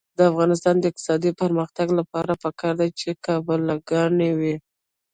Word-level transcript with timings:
د 0.17 0.19
افغانستان 0.31 0.75
د 0.79 0.83
اقتصادي 0.91 1.31
پرمختګ 1.41 1.87
لپاره 1.99 2.31
پکار 2.43 2.73
ده 2.79 2.87
چې 2.99 3.09
قابله 3.25 3.75
ګانې 3.89 4.29
وي. 4.39 4.55